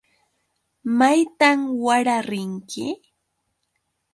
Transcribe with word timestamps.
¿Maytan 0.99 1.59
wara 1.83 2.17
rinki? 2.29 2.85